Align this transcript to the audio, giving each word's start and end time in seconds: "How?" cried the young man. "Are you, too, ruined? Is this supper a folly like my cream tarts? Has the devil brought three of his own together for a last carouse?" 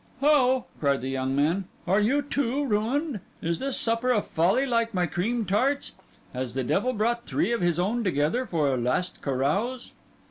"How?" 0.19 0.65
cried 0.79 1.01
the 1.01 1.09
young 1.11 1.35
man. 1.35 1.65
"Are 1.85 1.99
you, 1.99 2.23
too, 2.23 2.65
ruined? 2.65 3.19
Is 3.39 3.59
this 3.59 3.77
supper 3.77 4.09
a 4.11 4.23
folly 4.23 4.65
like 4.65 4.95
my 4.95 5.05
cream 5.05 5.45
tarts? 5.45 5.91
Has 6.33 6.55
the 6.55 6.63
devil 6.63 6.93
brought 6.93 7.27
three 7.27 7.51
of 7.51 7.61
his 7.61 7.77
own 7.77 8.03
together 8.03 8.47
for 8.47 8.73
a 8.73 8.77
last 8.77 9.21
carouse?" 9.21 9.91